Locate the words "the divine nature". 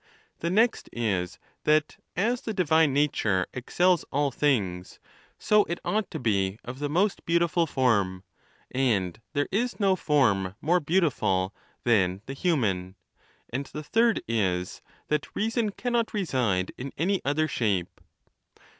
2.41-3.45